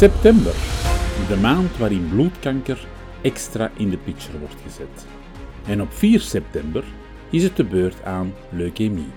[0.00, 0.54] September,
[1.28, 2.86] de maand waarin bloedkanker
[3.22, 5.06] extra in de picture wordt gezet.
[5.66, 6.84] En op 4 september
[7.30, 9.10] is het de beurt aan leukemie.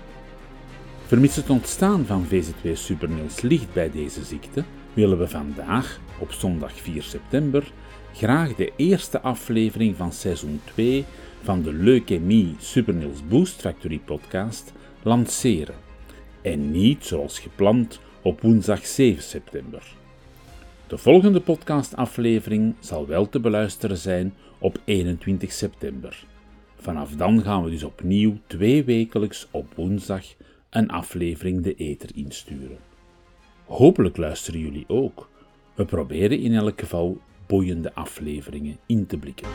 [1.05, 6.73] Vermits het ontstaan van VZ2 Supernils ligt bij deze ziekte, willen we vandaag, op zondag
[6.73, 7.71] 4 september,
[8.13, 11.05] graag de eerste aflevering van seizoen 2
[11.41, 15.75] van de Leukemie Supernils Boost Factory podcast lanceren.
[16.41, 20.01] En niet zoals gepland op woensdag 7 september.
[20.93, 26.25] De volgende podcastaflevering zal wel te beluisteren zijn op 21 september.
[26.75, 30.25] Vanaf dan gaan we dus opnieuw twee wekelijks op woensdag
[30.69, 32.77] een aflevering de ether insturen.
[33.65, 35.29] Hopelijk luisteren jullie ook.
[35.75, 39.47] We proberen in elk geval boeiende afleveringen in te blikken.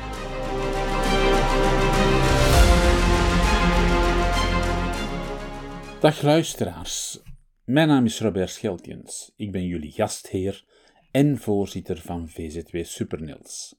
[6.01, 7.23] Dag luisteraars,
[7.65, 9.33] mijn naam is Robert Scheltjens.
[9.37, 10.65] Ik ben jullie gastheer
[11.11, 13.77] en voorzitter van VZW Supernils.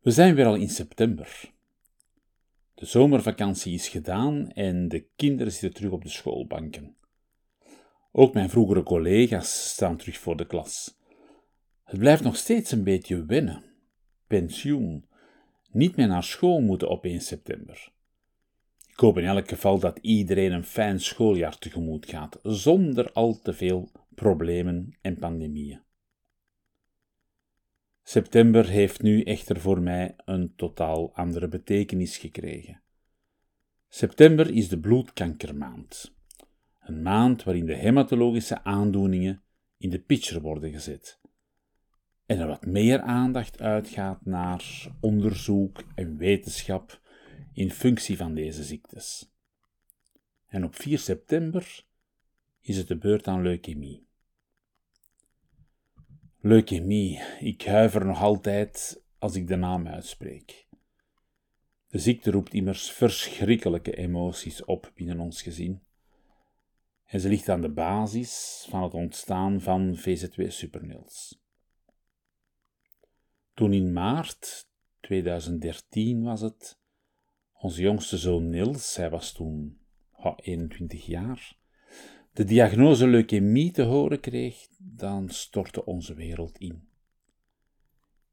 [0.00, 1.50] We zijn weer al in september.
[2.74, 6.96] De zomervakantie is gedaan en de kinderen zitten terug op de schoolbanken.
[8.12, 10.98] Ook mijn vroegere collega's staan terug voor de klas.
[11.84, 13.64] Het blijft nog steeds een beetje wennen.
[14.26, 15.04] Pensioen.
[15.70, 17.92] Niet meer naar school moeten op 1 september.
[18.88, 23.52] Ik hoop in elk geval dat iedereen een fijn schooljaar tegemoet gaat, zonder al te
[23.52, 25.80] veel problemen en pandemieën.
[28.02, 32.82] September heeft nu echter voor mij een totaal andere betekenis gekregen.
[33.88, 36.14] September is de bloedkankermaand.
[36.80, 39.42] Een maand waarin de hematologische aandoeningen
[39.76, 41.20] in de pitcher worden gezet.
[42.26, 47.00] En er wat meer aandacht uitgaat naar onderzoek en wetenschap
[47.52, 49.32] in functie van deze ziektes.
[50.46, 51.84] En op 4 september
[52.60, 54.06] is het de beurt aan leukemie.
[56.42, 60.66] Leukemie, ik huiver nog altijd als ik de naam uitspreek.
[61.88, 65.82] De ziekte roept immers verschrikkelijke emoties op binnen ons gezin.
[67.04, 71.42] En ze ligt aan de basis van het ontstaan van VZ2 Supernils.
[73.54, 74.68] Toen in maart
[75.00, 76.78] 2013 was het,
[77.52, 79.80] onze jongste zoon Niels, hij was toen
[80.36, 81.58] 21 jaar,
[82.32, 86.88] de diagnose leukemie te horen kreeg, dan stortte onze wereld in.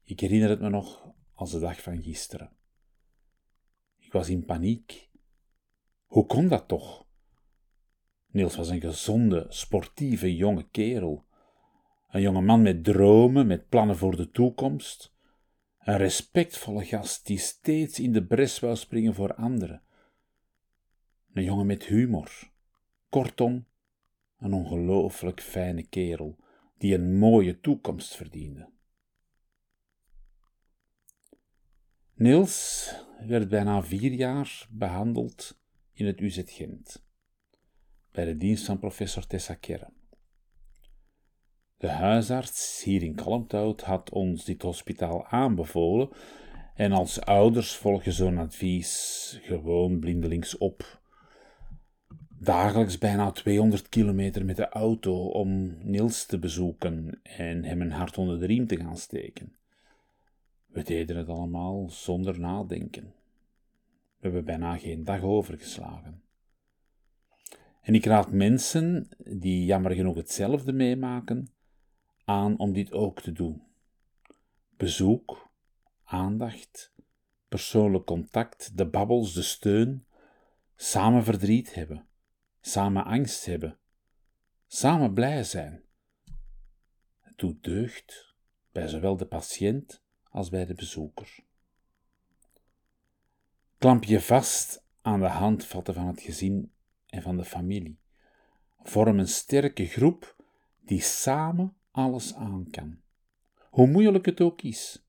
[0.04, 2.52] Ik herinner het me nog als de dag van gisteren.
[3.98, 5.10] Ik was in paniek.
[6.06, 7.06] Hoe kon dat toch?
[8.32, 11.26] Niels was een gezonde, sportieve jonge kerel.
[12.10, 15.16] Een jonge man met dromen, met plannen voor de toekomst.
[15.80, 19.82] Een respectvolle gast die steeds in de bres wou springen voor anderen.
[21.34, 22.52] Een jongen met humor.
[23.10, 23.66] Kortom,
[24.40, 26.38] een ongelooflijk fijne kerel
[26.78, 28.70] die een mooie toekomst verdiende.
[32.14, 32.92] Niels
[33.28, 35.60] werd bijna vier jaar behandeld
[35.94, 37.06] in het UZ Gent,
[38.12, 39.90] bij de dienst van professor Tessa Kerre.
[41.78, 46.10] De huisarts hier in Kalmthout had ons dit hospitaal aanbevolen
[46.76, 50.97] en als ouders volgen zo'n advies gewoon blindelings op
[52.40, 58.18] dagelijks bijna 200 kilometer met de auto om Niels te bezoeken en hem een hart
[58.18, 59.56] onder de riem te gaan steken.
[60.66, 63.14] We deden het allemaal zonder nadenken.
[64.18, 66.22] We hebben bijna geen dag overgeslagen.
[67.82, 71.48] En ik raad mensen die jammer genoeg hetzelfde meemaken
[72.26, 73.62] aan om dit ook te doen.
[74.78, 75.50] Bezoek,
[76.04, 76.94] aandacht,
[77.48, 80.06] persoonlijk contact, de babbels, de steun,
[80.76, 82.07] samen verdriet hebben
[82.68, 83.78] samen angst hebben,
[84.68, 85.84] samen blij zijn.
[87.20, 88.36] Het doet deugd
[88.72, 91.40] bij zowel de patiënt als bij de bezoeker.
[93.78, 96.74] Klamp je vast aan de handvatten van het gezin
[97.06, 98.00] en van de familie.
[98.84, 100.36] vormen een sterke groep
[100.80, 103.02] die samen alles aan kan.
[103.70, 105.06] Hoe moeilijk het ook is,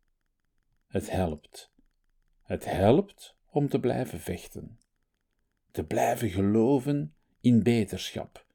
[0.87, 1.73] het helpt.
[2.43, 4.81] Het helpt om te blijven vechten,
[5.71, 8.47] te blijven geloven in beterschap,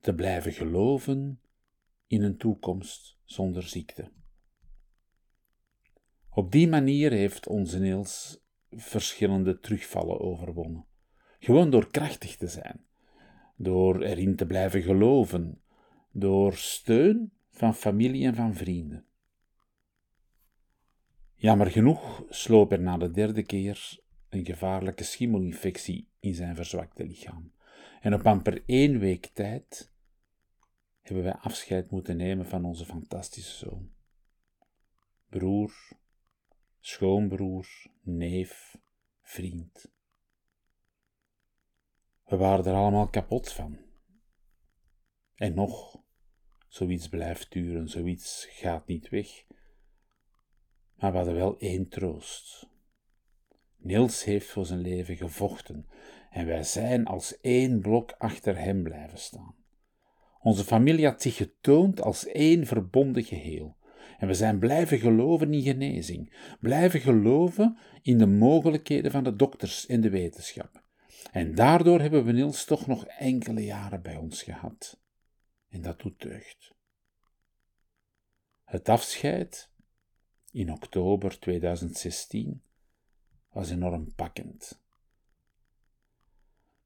[0.00, 1.40] te blijven geloven
[2.06, 4.10] in een toekomst zonder ziekte.
[6.30, 10.86] Op die manier heeft onze Niels verschillende terugvallen overwonnen.
[11.38, 12.84] Gewoon door krachtig te zijn,
[13.56, 15.60] door erin te blijven geloven,
[16.12, 19.04] door steun van familie en van vrienden.
[21.34, 23.98] Jammer genoeg sloop er na de derde keer
[24.28, 27.52] een gevaarlijke schimmelinfectie in zijn verzwakte lichaam.
[28.00, 29.92] En op amper één week tijd
[31.00, 33.92] hebben wij afscheid moeten nemen van onze fantastische zoon.
[35.28, 35.72] Broer,
[36.80, 37.66] schoonbroer,
[38.02, 38.78] neef,
[39.22, 39.92] vriend.
[42.24, 43.78] We waren er allemaal kapot van.
[45.34, 46.02] En nog,
[46.68, 49.44] zoiets blijft duren, zoiets gaat niet weg.
[50.94, 52.68] Maar we hadden wel één troost.
[53.76, 55.88] Niels heeft voor zijn leven gevochten
[56.30, 59.54] en wij zijn als één blok achter hem blijven staan.
[60.40, 63.76] Onze familie had zich getoond als één verbonden geheel.
[64.18, 69.86] En we zijn blijven geloven in genezing, blijven geloven in de mogelijkheden van de dokters
[69.86, 70.82] en de wetenschap.
[71.32, 75.00] En daardoor hebben we Niels toch nog enkele jaren bij ons gehad.
[75.68, 76.74] En dat doet deugd.
[78.64, 79.70] Het afscheid
[80.50, 82.62] in oktober 2016
[83.50, 84.80] was enorm pakkend.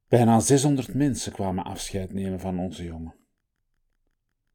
[0.09, 3.15] Bijna 600 mensen kwamen afscheid nemen van onze jongen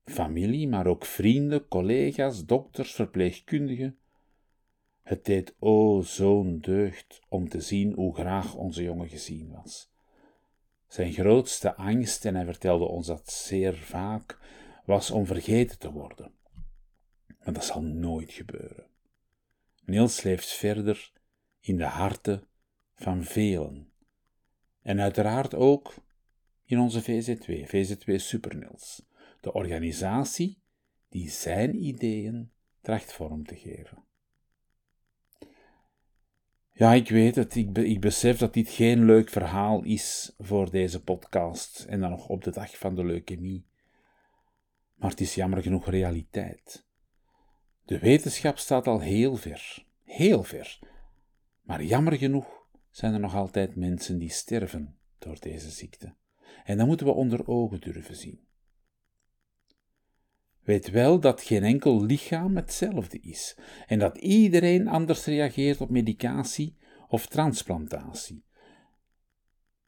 [0.10, 3.98] familie, maar ook vrienden, collega's, dokters, verpleegkundigen.
[5.02, 9.92] Het deed o zo'n deugd om te zien hoe graag onze jongen gezien was.
[10.88, 14.40] Zijn grootste angst, en hij vertelde ons dat zeer vaak,
[14.86, 16.32] was om vergeten te worden.
[17.44, 18.88] Maar dat zal nooit gebeuren.
[19.86, 21.12] Niels leeft verder
[21.60, 22.48] in de harten
[22.96, 23.92] van velen.
[24.90, 25.94] En uiteraard ook
[26.66, 29.06] in onze VZ2, VZ2 Supernils
[29.42, 30.62] de organisatie
[31.10, 32.52] die zijn ideeën
[32.82, 34.04] tracht vorm te geven.
[36.72, 37.56] Ja, ik weet het.
[37.56, 42.28] Ik, ik, besef dat dit geen leuk verhaal is voor deze podcast en dan nog
[42.28, 43.66] op de dag van de leukemie.
[44.96, 46.86] Maar het is jammer genoeg realiteit.
[47.86, 50.80] De wetenschap staat al heel ver, heel ver.
[51.62, 52.59] Maar jammer genoeg
[52.92, 56.16] zijn er nog altijd mensen die sterven door deze ziekte.
[56.64, 58.48] En dat moeten we onder ogen durven zien.
[60.64, 63.58] Weet wel dat geen enkel lichaam hetzelfde is
[63.88, 66.78] en dat iedereen anders reageert op medicatie
[67.08, 68.44] of transplantatie.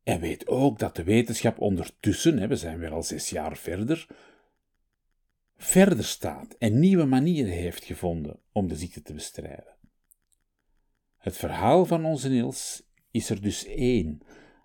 [0.04, 4.08] En weet ook dat de wetenschap ondertussen, we zijn weer al zes jaar verder,
[5.58, 9.76] verder staat en nieuwe manieren heeft gevonden om de ziekte te bestrijden.
[11.18, 14.22] Het verhaal van onze Niels is er dus één,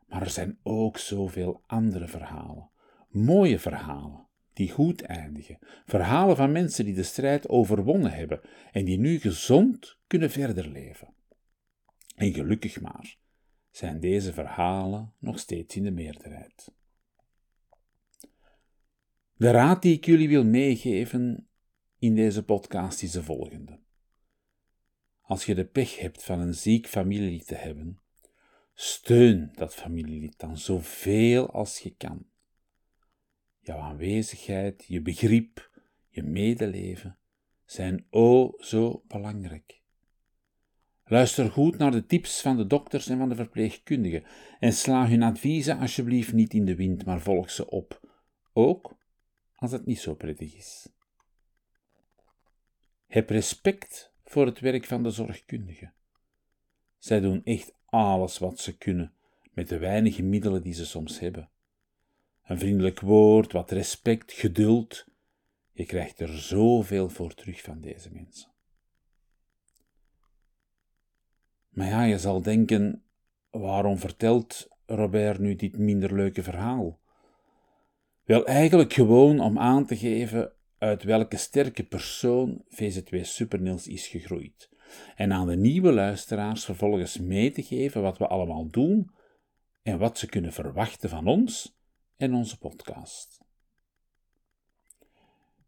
[0.09, 2.71] maar er zijn ook zoveel andere verhalen,
[3.09, 4.27] mooie verhalen
[4.57, 5.59] die goed eindigen.
[5.87, 8.41] Verhalen van mensen die de strijd overwonnen hebben
[8.73, 11.15] en die nu gezond kunnen verder leven.
[12.15, 13.19] En gelukkig maar
[13.71, 16.73] zijn deze verhalen nog steeds in de meerderheid.
[19.35, 21.49] De raad die ik jullie wil meegeven
[21.99, 23.81] in deze podcast is de volgende.
[25.21, 28.01] Als je de pech hebt van een ziek familielid te hebben,
[28.79, 32.27] steun dat familielid dan zoveel als je kan.
[33.61, 35.71] Jouw aanwezigheid, je begrip,
[36.09, 37.19] je medeleven
[37.65, 39.81] zijn o zo belangrijk.
[41.05, 44.25] Luister goed naar de tips van de dokters en van de verpleegkundigen
[44.59, 48.01] en sla hun adviezen alsjeblieft niet in de wind, maar volg ze op,
[48.53, 48.97] ook
[49.55, 50.89] als het niet zo prettig is.
[53.07, 55.95] Heb respect voor het werk van de zorgkundigen.
[56.99, 59.13] Zij doen echt alles wat ze kunnen
[59.53, 61.49] met de weinige middelen die ze soms hebben.
[62.45, 65.07] Een vriendelijk woord, wat respect, geduld.
[65.73, 68.51] Je krijgt er zoveel voor terug van deze mensen.
[71.69, 73.03] Maar ja, je zal denken:
[73.51, 76.99] waarom vertelt Robert nu dit minder leuke verhaal?
[78.25, 84.69] Wel, eigenlijk gewoon om aan te geven uit welke sterke persoon VZ2 Supernils is gegroeid.
[85.17, 89.11] En aan de nieuwe luisteraars vervolgens mee te geven wat we allemaal doen
[89.83, 91.79] en wat ze kunnen verwachten van ons
[92.17, 93.41] en onze podcast.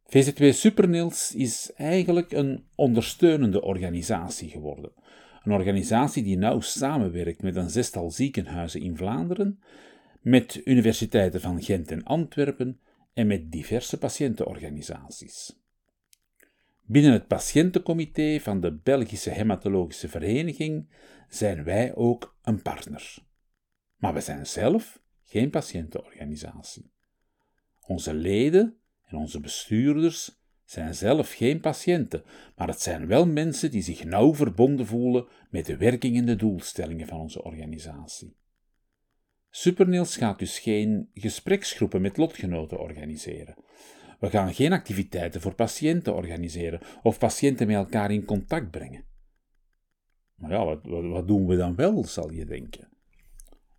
[0.08, 4.92] VZ2 Supernils is eigenlijk een ondersteunende organisatie geworden.
[5.42, 9.62] Een organisatie die nauw samenwerkt met een zestal ziekenhuizen in Vlaanderen,
[10.20, 12.80] met universiteiten van Gent en Antwerpen
[13.14, 15.56] en met diverse patiëntenorganisaties.
[16.90, 20.88] Binnen het patiëntencomité van de Belgische Hematologische Vereniging
[21.28, 23.18] zijn wij ook een partner.
[23.96, 26.92] Maar we zijn zelf geen patiëntenorganisatie.
[27.86, 32.22] Onze leden en onze bestuurders zijn zelf geen patiënten,
[32.56, 36.36] maar het zijn wel mensen die zich nauw verbonden voelen met de werking en de
[36.36, 38.36] doelstellingen van onze organisatie.
[39.50, 43.56] Superniels gaat dus geen gespreksgroepen met lotgenoten organiseren.
[44.18, 49.04] We gaan geen activiteiten voor patiënten organiseren of patiënten met elkaar in contact brengen.
[50.34, 52.88] Maar ja, wat, wat, doen we dan wel, zal je denken?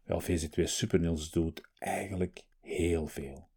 [0.03, 3.48] Wel, VZ2 Superniels doet eigenlijk heel veel.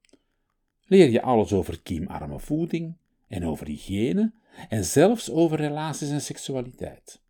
[0.86, 2.94] leer je alles over kiemarme voeding
[3.28, 4.32] en over hygiëne
[4.68, 7.22] en zelfs over relaties en seksualiteit.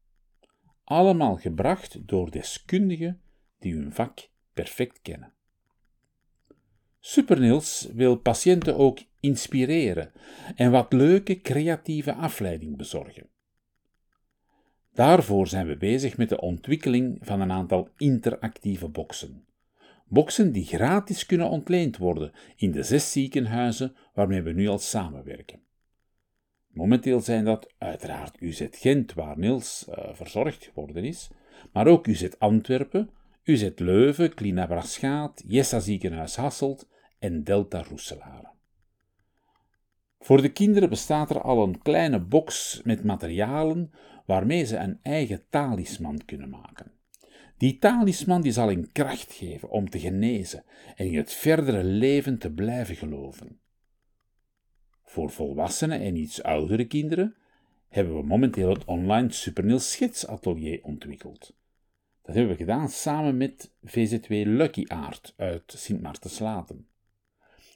[0.85, 3.21] Allemaal gebracht door deskundigen
[3.59, 5.33] die hun vak perfect kennen.
[7.00, 10.12] Superniels wil patiënten ook inspireren
[10.55, 13.31] en wat leuke creatieve afleiding bezorgen.
[14.93, 19.47] Daarvoor zijn we bezig met de ontwikkeling van een aantal interactieve boxen.
[20.07, 25.61] Boxen die gratis kunnen ontleend worden in de zes ziekenhuizen waarmee we nu al samenwerken.
[26.73, 31.31] Momenteel zijn dat uiteraard UZ Gent, waar Niels uh, verzorgd geworden is,
[31.73, 33.11] maar ook UZ Antwerpen,
[33.45, 36.88] UZ Leuven, Klina Braschaat, Jessa Ziekenhuis Hasselt
[37.19, 38.50] en Delta Roeselare.
[40.19, 43.91] Voor de kinderen bestaat er al een kleine box met materialen
[44.26, 46.93] waarmee ze een eigen talisman kunnen maken.
[47.57, 50.64] Die talisman die zal een kracht geven om te genezen
[50.97, 53.61] en in het verdere leven te blijven geloven.
[55.12, 57.35] Voor volwassenen en iets oudere kinderen
[57.88, 61.57] hebben we momenteel het online Supernil Schetsatelier ontwikkeld.
[62.23, 66.87] Dat hebben we gedaan samen met VZW Lucky Art uit Sint Maartenslaten.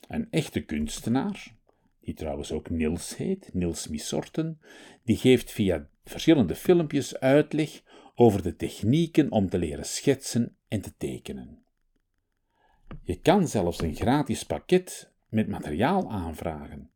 [0.07, 1.55] Een echte kunstenaar,
[1.99, 4.59] die trouwens ook Niels heet, Niels Missorten,
[5.03, 7.81] die geeft via verschillende filmpjes uitleg
[8.15, 11.63] over de technieken om te leren schetsen en te tekenen.
[13.01, 16.91] Je kan zelfs een gratis pakket met materiaal aanvragen.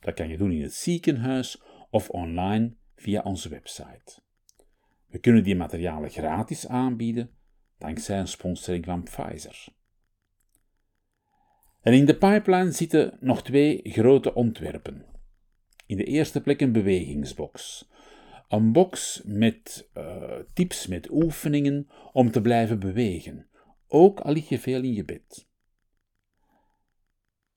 [0.00, 4.20] Dat kan je doen in het ziekenhuis of online via onze website.
[5.06, 7.30] We kunnen die materialen gratis aanbieden
[7.78, 9.68] dankzij een sponsoring van Pfizer.
[11.80, 15.04] En in de pipeline zitten nog twee grote ontwerpen.
[15.86, 17.88] In de eerste plek een bewegingsbox.
[18.48, 23.48] Een box met uh, tips, met oefeningen om te blijven bewegen,
[23.86, 25.48] ook al lig je veel in je bed.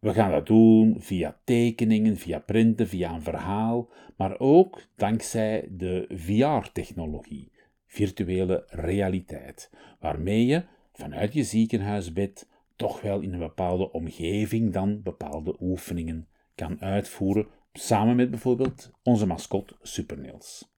[0.03, 6.05] We gaan dat doen via tekeningen, via printen, via een verhaal, maar ook dankzij de
[6.09, 7.51] VR-technologie,
[7.85, 15.55] virtuele realiteit, waarmee je vanuit je ziekenhuisbed toch wel in een bepaalde omgeving dan bepaalde
[15.59, 20.73] oefeningen kan uitvoeren, samen met bijvoorbeeld onze mascot Supernails.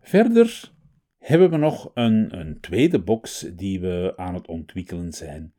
[0.00, 0.72] Verder
[1.18, 5.52] hebben we nog een, een tweede box die we aan het ontwikkelen zijn.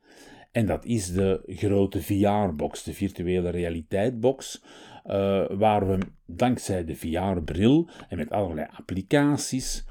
[0.52, 4.62] En dat is de grote VR-box, de virtuele realiteit-box,
[5.06, 9.84] uh, waar we dankzij de VR-bril en met allerlei applicaties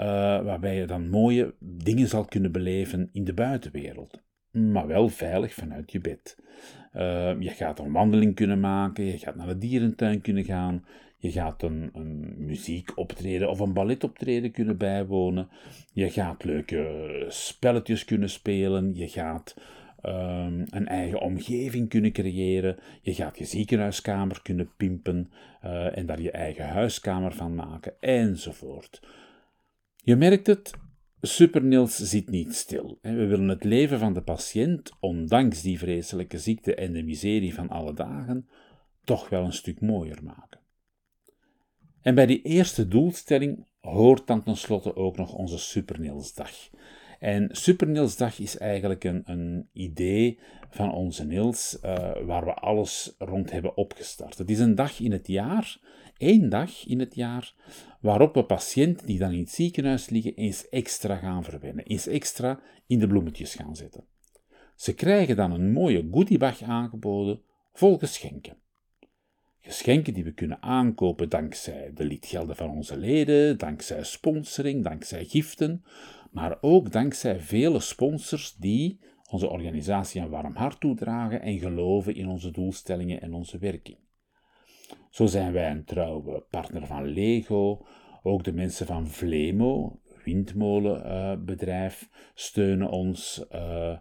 [0.00, 0.04] uh,
[0.42, 4.22] waarbij je dan mooie dingen zal kunnen beleven in de buitenwereld.
[4.50, 6.38] Maar wel veilig vanuit je bed.
[6.94, 10.84] Uh, je gaat een wandeling kunnen maken, je gaat naar de dierentuin kunnen gaan,
[11.16, 15.48] je gaat een, een muziekoptreden of een balletoptreden kunnen bijwonen,
[15.92, 19.54] je gaat leuke spelletjes kunnen spelen, je gaat
[20.02, 22.78] ehm, een eigen omgeving kunnen creëren.
[23.02, 25.30] Je gaat je ziekenhuiskamer kunnen pimpen
[25.64, 29.02] uh, en daar je eigen huiskamer van maken, enzovoort.
[29.96, 30.72] Je merkt het,
[31.20, 32.98] Supernils zit niet stil.
[33.02, 37.68] We willen het leven van de patiënt, ondanks die vreselijke ziekte en de miserie van
[37.68, 38.48] alle dagen,
[39.04, 40.60] toch wel een stuk mooier maken.
[42.02, 46.50] En bij die eerste doelstelling hoort dan tenslotte ook nog onze Supernilsdag.
[47.20, 50.38] En Supernilsdag is eigenlijk een, een idee
[50.70, 54.38] van onze Nils, uh, waar we alles rond hebben opgestart.
[54.38, 55.78] Het is een dag in het jaar,
[56.16, 57.54] één dag in het jaar,
[58.00, 62.60] waarop we patiënten die dan in het ziekenhuis liggen eens extra gaan verwennen, eens extra
[62.86, 64.04] in de bloemetjes gaan zetten.
[64.76, 67.40] Ze krijgen dan een mooie goodiebag aangeboden
[67.72, 68.56] vol geschenken.
[69.60, 75.84] Geschenken die we kunnen aankopen dankzij de lidgelden van onze leden, dankzij sponsoring, dankzij giften,
[76.30, 82.28] maar ook dankzij vele sponsors die onze organisatie een warm hart toedragen en geloven in
[82.28, 83.98] onze doelstellingen en onze werking.
[85.10, 87.86] Zo zijn wij een trouwe partner van Lego,
[88.22, 93.44] ook de mensen van Vlemo, windmolenbedrijf, steunen ons.
[93.52, 93.96] Uh,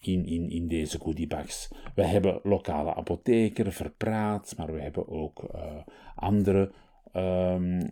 [0.00, 1.72] in, in, in deze goodiebags.
[1.94, 5.76] We hebben lokale apotheken, Verpraat, maar we hebben ook uh,
[6.14, 6.72] andere
[7.12, 7.90] um,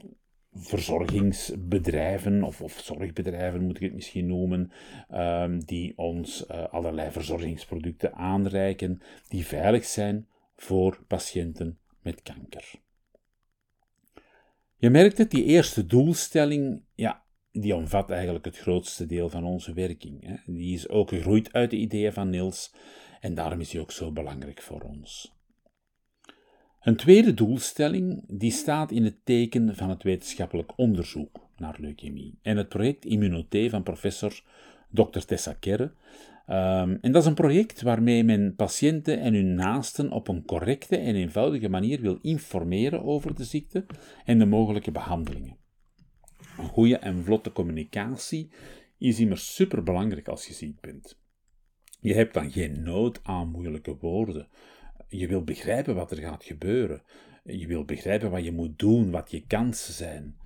[0.59, 4.73] verzorgingsbedrijven, of, of, zorgbedrijven moet ik het misschien noemen,
[5.15, 12.65] um, die ons uh, allerlei verzorgingsproducten aanreiken, die veilig zijn voor patiënten met kanker.
[14.77, 19.73] Je merkt het, die eerste doelstelling, ja, die omvat eigenlijk het grootste deel van onze
[19.73, 20.27] werking.
[20.27, 20.53] Hè.
[20.53, 22.75] Die is ook gegroeid uit de ideeën van Niels
[23.21, 25.36] en daarom is die ook zo belangrijk voor ons.
[26.87, 32.57] Een tweede doelstelling die staat in het teken van het wetenschappelijk onderzoek naar leukemie en
[32.57, 34.43] het project Immunoté van professor
[34.90, 35.19] Dr.
[35.19, 35.85] Tessa Kerre.
[35.85, 40.97] Um, en dat is een project waarmee men patiënten en hun naasten op een correcte
[40.97, 43.87] en eenvoudige manier wil informeren over de ziekte
[44.25, 45.57] en de mogelijke behandelingen.
[46.59, 48.51] Een goede en vlotte communicatie
[48.99, 51.18] is immers superbelangrijk als je ziek bent.
[52.01, 54.49] Je hebt dan geen nood aan moeilijke woorden.
[55.09, 57.03] Je wil begrijpen wat er gaat gebeuren.
[57.45, 60.37] Je wil begrijpen wat je moet doen, wat je kansen zijn.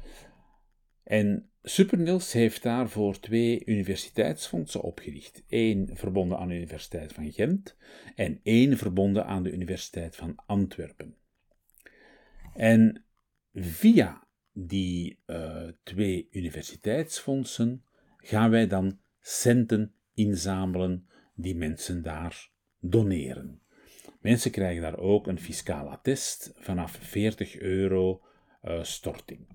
[1.04, 5.42] En Supernils heeft daarvoor twee universiteitsfondsen opgericht.
[5.48, 7.76] Eén verbonden aan de Universiteit van Gent
[8.14, 11.16] en één verbonden aan de Universiteit van Antwerpen.
[12.54, 13.04] En
[13.52, 17.84] via die uh, twee universiteitsfondsen
[18.16, 23.62] gaan wij dan centen inzamelen die mensen daar doneren.
[24.20, 28.20] Mensen krijgen daar ook een fiscaal attest vanaf 40 euro
[28.64, 29.46] uh, storting.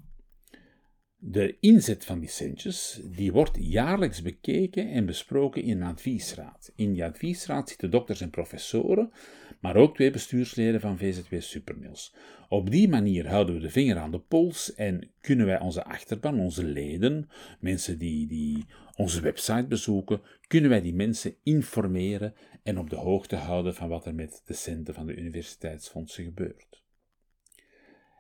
[1.28, 6.72] De inzet van die centjes die wordt jaarlijks bekeken en besproken in een adviesraad.
[6.76, 9.12] In die adviesraad zitten dokters en professoren,
[9.60, 12.14] maar ook twee bestuursleden van VZW Supermills.
[12.50, 16.40] Op die manier houden we de vinger aan de pols en kunnen wij onze achterban,
[16.40, 22.34] onze leden, mensen die, die onze website bezoeken, kunnen wij die mensen informeren
[22.64, 26.84] en op de hoogte houden van wat er met de centen van de universiteitsfondsen gebeurt.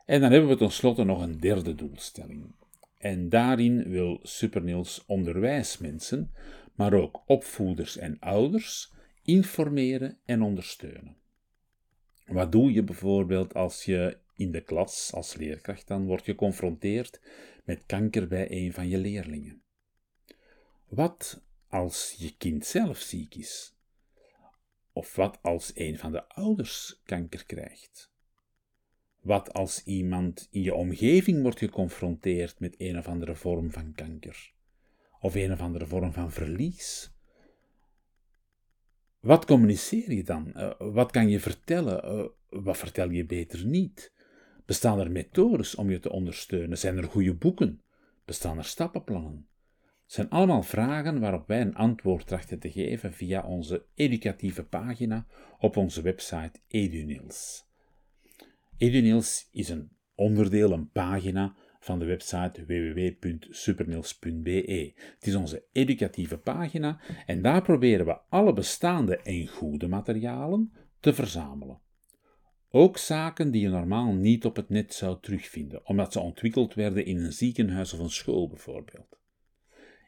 [0.05, 2.63] En dan hebben we tenslotte nog een derde doelstelling.
[3.05, 6.31] En daarin wil Supernils onderwijsmensen,
[6.75, 11.17] maar ook opvoeders en ouders, informeren en ondersteunen.
[12.25, 17.21] Wat doe je bijvoorbeeld als je in de klas als leerkracht dan wordt geconfronteerd
[17.63, 19.63] met kanker bij een van je leerlingen?
[20.87, 23.75] Wat als je kind zelf ziek is?
[24.91, 28.14] Of wat als een van de ouders kanker krijgt?
[29.25, 34.53] Wat als iemand in je omgeving wordt geconfronteerd met een of andere vorm van kanker?
[35.19, 37.11] Of een of andere vorm van verlies?
[39.19, 40.51] Wat communiceer je dan?
[40.55, 42.17] Uh, wat kan je vertellen?
[42.17, 42.25] Uh,
[42.63, 44.13] wat vertel je beter niet?
[44.65, 46.77] Bestaan er methodes om je te ondersteunen?
[46.77, 47.81] Zijn er goede boeken?
[48.25, 49.47] Bestaan er stappenplannen?
[50.03, 55.25] Het zijn allemaal vragen waarop wij een antwoord trachten te geven via onze educatieve pagina
[55.59, 57.65] op onze website EduNils.
[58.77, 64.93] EduNils is een onderdeel, een pagina van de website www.supernils.be.
[65.15, 71.13] Het is onze educatieve pagina en daar proberen we alle bestaande en goede materialen te
[71.13, 71.79] verzamelen.
[72.69, 77.05] Ook zaken die je normaal niet op het net zou terugvinden, omdat ze ontwikkeld werden
[77.05, 79.19] in een ziekenhuis of een school bijvoorbeeld.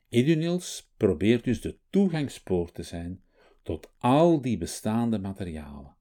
[0.09, 3.21] EduNils probeert dus de toegangspoort te zijn
[3.63, 5.96] tot al die bestaande materialen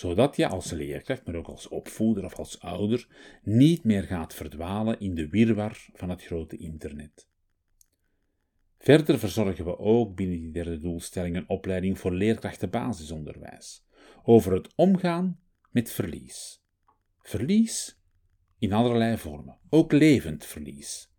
[0.00, 3.06] zodat je als leerkracht, maar ook als opvoeder of als ouder,
[3.42, 7.28] niet meer gaat verdwalen in de wirwar van het grote internet.
[8.78, 13.84] Verder verzorgen we ook binnen die derde doelstelling een opleiding voor leerkrachten basisonderwijs
[14.22, 16.62] over het omgaan met verlies.
[17.18, 18.00] Verlies
[18.58, 21.12] in allerlei vormen, ook levend verlies.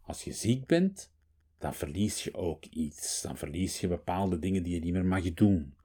[0.00, 1.12] Als je ziek bent,
[1.58, 5.32] dan verlies je ook iets, dan verlies je bepaalde dingen die je niet meer mag
[5.32, 5.75] doen.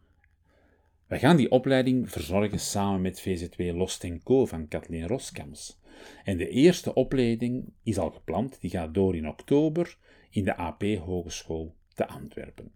[1.11, 5.79] We gaan die opleiding verzorgen samen met VZW Lost Co van Kathleen Roskams.
[6.23, 9.97] En de eerste opleiding is al gepland, die gaat door in oktober
[10.29, 12.71] in de AP Hogeschool te Antwerpen.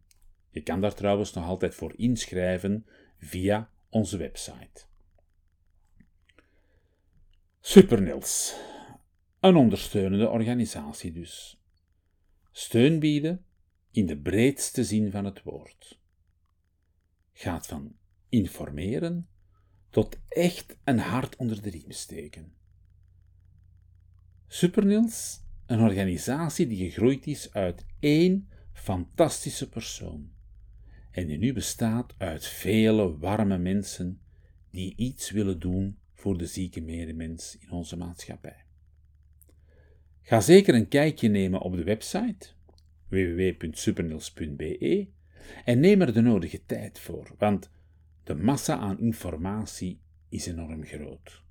[0.50, 2.86] Je kan daar trouwens nog altijd voor inschrijven
[3.17, 4.86] via onze website.
[7.60, 8.60] Supernils.
[9.39, 11.62] Een ondersteunende organisatie dus.
[12.52, 13.45] Steun bieden
[13.91, 16.00] in de breedste zin van het woord.
[17.34, 17.95] Gaat van
[18.36, 19.28] informeren
[19.89, 22.54] tot echt een hart onder de riem steken.
[24.48, 30.32] Supernils, een organisatie die gegroeid is uit één fantastische persoon
[31.12, 34.21] en die nu bestaat uit vele warme mensen
[34.71, 38.63] die iets willen doen voor de zieke medemens in onze maatschappij.
[40.21, 42.48] Ga zeker een kijkje nemen op de website
[43.08, 45.08] www.supernils.be
[45.65, 47.69] en neem er de nodige tijd voor, want
[48.26, 51.44] de massa aan informatie is enorm groot.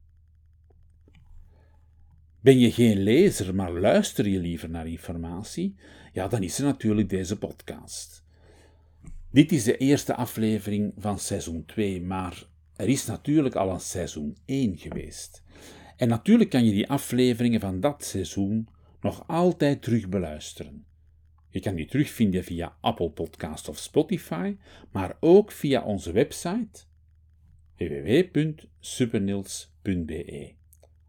[2.40, 5.74] Ben je geen lezer, maar luister je liever naar informatie?
[6.12, 8.24] Ja, dan is er natuurlijk deze podcast.
[9.30, 14.36] Dit is de eerste aflevering van seizoen 2, maar er is natuurlijk al een seizoen
[14.44, 15.42] 1 geweest.
[15.96, 18.68] En natuurlijk kan je die afleveringen van dat seizoen
[19.00, 20.84] nog altijd terug beluisteren.
[21.54, 24.56] Je kan die terugvinden via Apple Podcast of Spotify,
[24.90, 26.84] maar ook via onze website
[27.76, 30.54] www.supernils.be.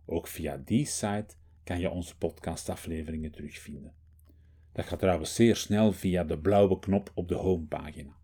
[0.06, 3.94] Ook via die site kan je onze podcastafleveringen terugvinden.
[4.72, 8.16] Dat gaat trouwens zeer snel via de blauwe knop op de homepagina.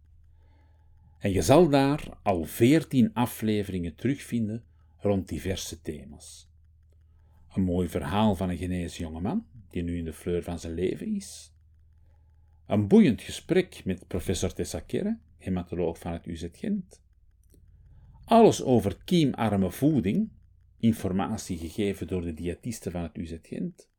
[1.19, 4.63] En je zal daar al veertien afleveringen terugvinden
[4.97, 6.49] rond diverse thema's.
[7.53, 11.15] Een mooi verhaal van een genezen jongeman die nu in de fleur van zijn leven
[11.15, 11.51] is.
[12.71, 17.01] Een boeiend gesprek met professor Tessa Kerre, hematoloog van het UZ Gent.
[18.25, 20.29] Alles over kiemarme voeding,
[20.77, 23.89] informatie gegeven door de diëtisten van het UZ Gent.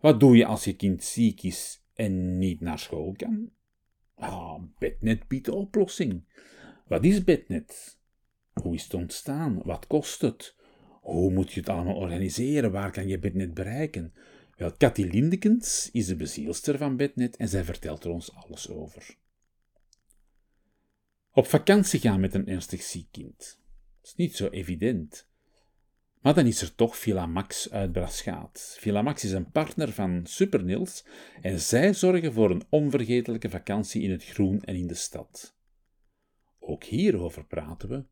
[0.00, 3.50] Wat doe je als je kind ziek is en niet naar school kan?
[4.14, 6.24] Ah, Bednet biedt de oplossing.
[6.86, 7.98] Wat is Bednet?
[8.52, 9.62] Hoe is het ontstaan?
[9.62, 10.56] Wat kost het?
[11.00, 12.72] Hoe moet je het allemaal organiseren?
[12.72, 14.12] Waar kan je Bednet bereiken?
[14.58, 19.16] Wel, Cathy Lindekens is de bezielster van Bednet en zij vertelt er ons alles over.
[21.32, 23.60] Op vakantie gaan met een ernstig ziek kind.
[24.00, 25.28] Dat is niet zo evident.
[26.20, 28.76] Maar dan is er toch Villa Max uit Braschaat.
[28.78, 31.04] Villa Max is een partner van Supernils
[31.42, 35.56] en zij zorgen voor een onvergetelijke vakantie in het groen en in de stad.
[36.58, 38.04] Ook hierover praten we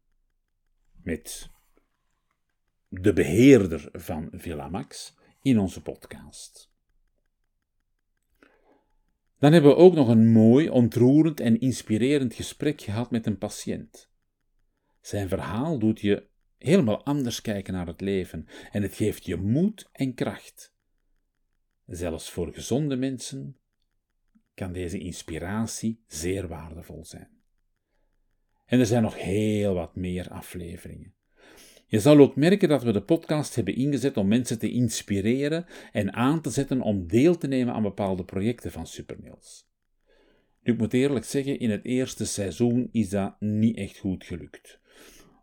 [1.02, 1.50] met
[2.88, 5.14] de beheerder van Villa Max
[5.46, 6.72] in onze podcast.
[9.38, 14.10] Dan hebben we ook nog een mooi, ontroerend en inspirerend gesprek gehad met een patiënt.
[15.00, 16.28] Zijn verhaal doet je
[16.58, 20.74] helemaal anders kijken naar het leven en het geeft je moed en kracht.
[21.84, 23.56] Zelfs voor gezonde mensen
[24.54, 27.30] kan deze inspiratie zeer waardevol zijn.
[28.64, 31.15] En er zijn nog heel wat meer afleveringen.
[31.88, 36.12] Je zal ook merken dat we de podcast hebben ingezet om mensen te inspireren en
[36.12, 39.68] aan te zetten om deel te nemen aan bepaalde projecten van Supermails.
[40.62, 44.80] Nu, ik moet eerlijk zeggen, in het eerste seizoen is dat niet echt goed gelukt.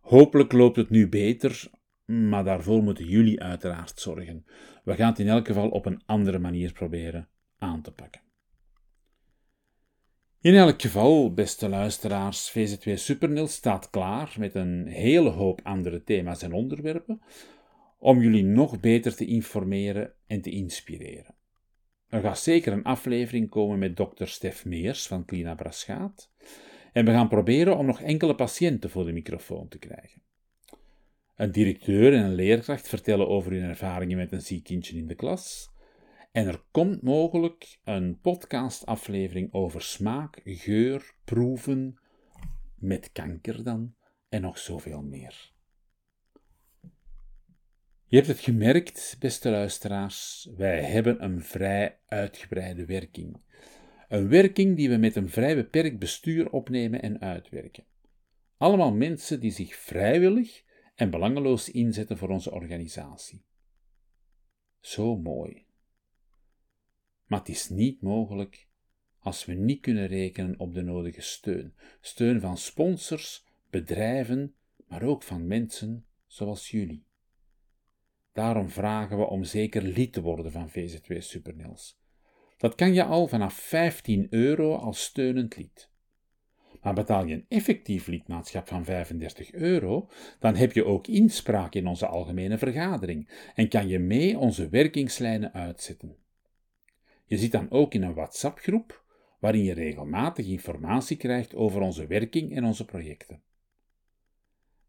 [0.01, 1.69] Hopelijk loopt het nu beter,
[2.05, 4.45] maar daarvoor moeten jullie uiteraard zorgen.
[4.83, 8.21] We gaan het in elk geval op een andere manier proberen aan te pakken.
[10.43, 16.41] In elk geval, beste luisteraars, VZ2 Supernil staat klaar met een hele hoop andere thema's
[16.41, 17.21] en onderwerpen
[17.99, 21.35] om jullie nog beter te informeren en te inspireren.
[22.07, 26.31] Er gaat zeker een aflevering komen met dokter Stef Meers van Clina Braschaat
[26.93, 30.21] en we gaan proberen om nog enkele patiënten voor de microfoon te krijgen.
[31.35, 35.15] Een directeur en een leerkracht vertellen over hun ervaringen met een ziek kindje in de
[35.15, 35.72] klas.
[36.33, 41.99] En er komt mogelijk een podcastaflevering over smaak, geur, proeven,
[42.75, 43.95] met kanker dan,
[44.29, 45.51] en nog zoveel meer.
[48.05, 53.41] Je hebt het gemerkt, beste luisteraars, wij hebben een vrij uitgebreide werking.
[54.07, 57.85] Een werking die we met een vrij beperkt bestuur opnemen en uitwerken.
[58.57, 60.63] Allemaal mensen die zich vrijwillig
[60.95, 63.45] en belangeloos inzetten voor onze organisatie.
[64.79, 65.62] Zo mooi.
[67.25, 68.67] Maar het is niet mogelijk
[69.19, 71.73] als we niet kunnen rekenen op de nodige steun.
[72.01, 74.55] Steun van sponsors, bedrijven,
[74.87, 77.05] maar ook van mensen zoals jullie.
[78.33, 82.01] Daarom vragen we om zeker lid te worden van VZ2 Supernils.
[82.57, 85.91] Dat kan je al vanaf 15 euro als steunend lid.
[86.81, 90.09] Maar betaal je een effectief lidmaatschap van 35 euro,
[90.39, 95.53] dan heb je ook inspraak in onze algemene vergadering en kan je mee onze werkingslijnen
[95.53, 96.22] uitzetten.
[97.33, 99.05] Je zit dan ook in een WhatsApp-groep
[99.39, 103.41] waarin je regelmatig informatie krijgt over onze werking en onze projecten.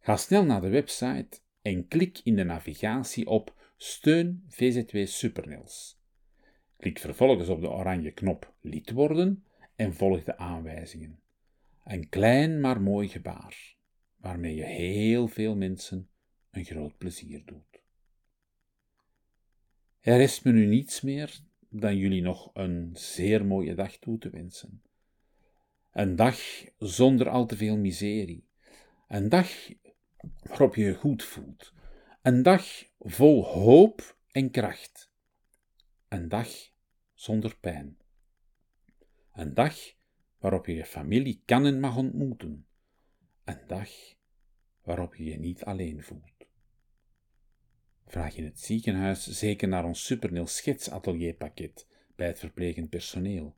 [0.00, 6.00] Ga snel naar de website en klik in de navigatie op Steun VZ2 Supernils.
[6.76, 9.44] Klik vervolgens op de oranje knop Lid worden
[9.76, 11.20] en volg de aanwijzingen.
[11.85, 13.76] Een klein maar mooi gebaar,
[14.16, 16.09] waarmee je heel veel mensen
[16.50, 17.83] een groot plezier doet.
[20.00, 21.42] Er is me nu niets meer
[21.76, 24.82] dan jullie nog een zeer mooie dag toe te wensen.
[25.92, 26.38] Een dag
[26.78, 28.48] zonder al te veel miserie.
[29.08, 29.48] Een dag
[30.42, 31.72] waarop je je goed voelt.
[32.22, 32.64] Een dag
[32.98, 35.12] vol hoop en kracht.
[36.08, 36.48] Een dag
[37.14, 37.98] zonder pijn.
[39.32, 39.76] Een dag
[40.38, 42.66] waarop je je familie kan en mag ontmoeten.
[43.44, 43.88] Een dag
[44.82, 46.34] waarop je je niet alleen voelt.
[48.06, 51.86] Vraag in het ziekenhuis zeker naar ons Supernil schetsatelierpakket
[52.16, 53.56] bij het verplegend personeel.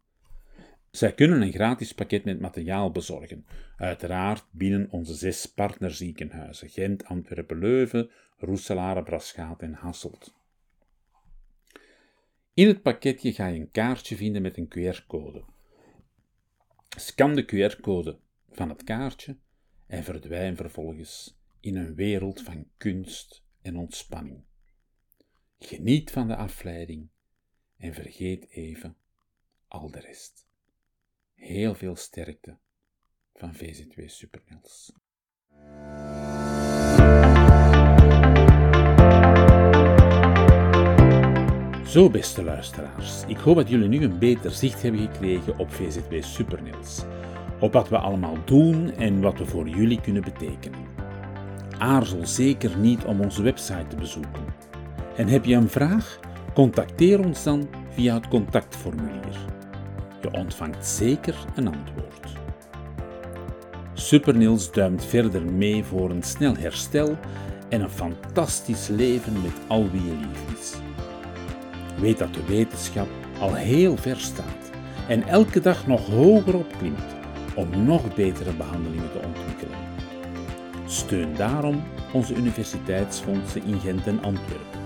[0.90, 7.58] Zij kunnen een gratis pakket met materiaal bezorgen, uiteraard binnen onze zes partnerziekenhuizen: Gent, Antwerpen,
[7.58, 10.34] Leuven, Roeselare, Braschaat en Hasselt.
[12.54, 15.44] In het pakketje ga je een kaartje vinden met een QR-code.
[16.96, 18.18] Scan de QR-code
[18.50, 19.36] van het kaartje
[19.86, 24.44] en verdwijn vervolgens in een wereld van kunst en ontspanning.
[25.58, 27.08] Geniet van de afleiding
[27.76, 28.96] en vergeet even
[29.68, 30.46] al de rest.
[31.34, 32.58] Heel veel sterkte
[33.34, 34.92] van VZ2 Supernels.
[41.86, 46.22] Zo, beste luisteraars, ik hoop dat jullie nu een beter zicht hebben gekregen op VZW
[46.22, 47.04] Supernils.
[47.60, 50.85] Op wat we allemaal doen en wat we voor jullie kunnen betekenen.
[51.78, 54.44] Aarzel zeker niet om onze website te bezoeken.
[55.16, 56.18] En heb je een vraag?
[56.54, 59.36] Contacteer ons dan via het contactformulier.
[60.20, 62.32] Je ontvangt zeker een antwoord.
[63.92, 67.18] Supernils duimt verder mee voor een snel herstel
[67.68, 70.74] en een fantastisch leven met al wie je lief is.
[72.00, 73.08] Weet dat de wetenschap
[73.40, 74.70] al heel ver staat
[75.08, 77.14] en elke dag nog hoger opklimt
[77.54, 79.85] om nog betere behandelingen te ontwikkelen.
[80.86, 84.80] Steun daarom onze universiteitsfondsen in Gent en Antwerpen.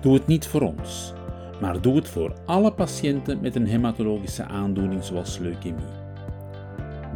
[0.00, 1.12] Doe het niet voor ons,
[1.60, 5.84] maar doe het voor alle patiënten met een hematologische aandoening zoals leukemie.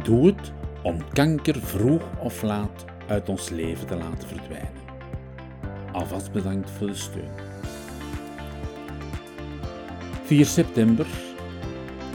[0.03, 0.51] Doe het
[0.83, 4.81] om kanker vroeg of laat uit ons leven te laten verdwijnen.
[5.91, 7.29] Alvast bedankt voor de steun.
[10.23, 11.07] 4 september,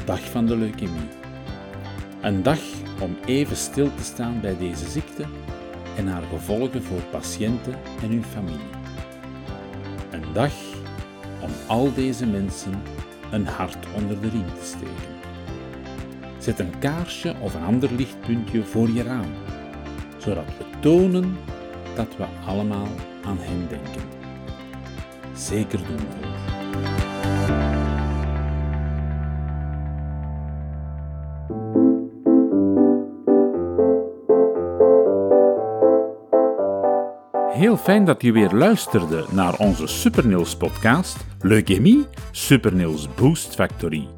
[0.04, 1.25] dag van de leukemie.
[2.26, 2.58] Een dag
[3.00, 5.24] om even stil te staan bij deze ziekte
[5.96, 8.70] en haar gevolgen voor patiënten en hun familie.
[10.10, 10.52] Een dag
[11.40, 12.82] om al deze mensen
[13.30, 15.14] een hart onder de riem te steken.
[16.38, 19.32] Zet een kaarsje of een ander lichtpuntje voor je raam,
[20.18, 21.36] zodat we tonen
[21.94, 22.88] dat we allemaal
[23.24, 24.02] aan hen denken.
[25.34, 27.05] Zeker doen hoor.
[37.78, 44.08] Fijn dat je weer luisterde naar onze Supernils podcast Leukemie Supernils Boost Factory.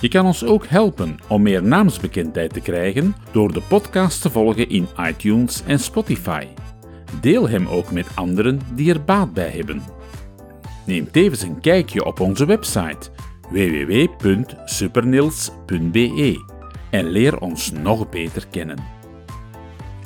[0.00, 4.68] Je kan ons ook helpen om meer naamsbekendheid te krijgen door de podcast te volgen
[4.68, 6.46] in iTunes en Spotify.
[7.20, 9.82] Deel hem ook met anderen die er baat bij hebben.
[10.86, 13.10] Neem tevens een kijkje op onze website
[13.50, 16.44] www.supernils.be
[16.90, 18.78] en leer ons nog beter kennen.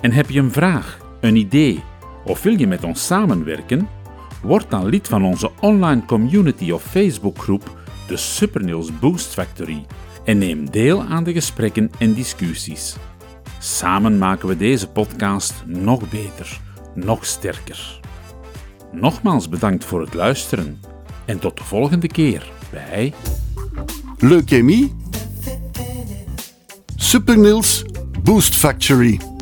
[0.00, 1.82] En heb je een vraag, een idee
[2.24, 3.88] of wil je met ons samenwerken?
[4.42, 9.86] Word dan lid van onze online community of Facebookgroep, de Supernieuws Boost Factory,
[10.24, 12.96] en neem deel aan de gesprekken en discussies.
[13.58, 16.60] Samen maken we deze podcast nog beter,
[16.94, 18.00] nog sterker.
[18.92, 20.80] Nogmaals bedankt voor het luisteren
[21.24, 23.12] en tot de volgende keer bij
[24.18, 24.94] Leukemie
[26.96, 27.84] Supernils
[28.22, 29.33] Boost Factory